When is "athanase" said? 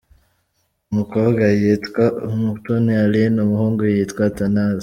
4.29-4.79